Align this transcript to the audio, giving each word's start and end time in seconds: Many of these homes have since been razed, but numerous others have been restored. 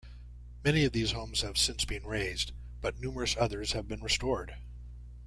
Many 0.63 0.83
of 0.85 0.93
these 0.93 1.11
homes 1.11 1.41
have 1.41 1.59
since 1.59 1.85
been 1.85 2.07
razed, 2.07 2.53
but 2.81 2.99
numerous 2.99 3.37
others 3.37 3.73
have 3.73 3.87
been 3.87 4.01
restored. 4.01 4.55